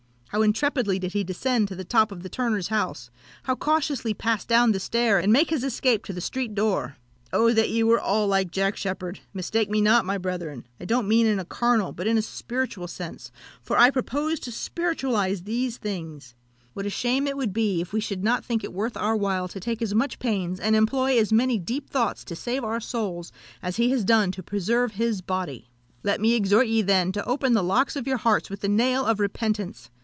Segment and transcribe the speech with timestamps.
[0.33, 3.09] How intrepidly did he descend to the top of the turner's house!
[3.43, 6.95] how cautiously pass down the stair, and make his escape to the street door!
[7.33, 9.19] "Oh, that ye were all like Jack Sheppard!
[9.33, 12.87] Mistake me not, my brethren I don't mean in a carnal, but in a spiritual
[12.87, 13.29] sense;
[13.61, 16.33] for I propose to spiritualise these things.
[16.71, 19.49] What a shame it would be if we should not think it worth our while
[19.49, 23.33] to take as much pains, and employ as many deep thoughts to save our souls
[23.61, 25.67] as he has done to preserve his body!
[26.03, 29.03] "Let me exhort ye, then, to open the locks of your hearts with the nail
[29.05, 29.89] of repentance!